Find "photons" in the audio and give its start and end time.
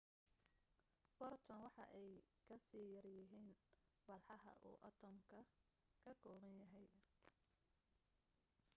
1.17-1.61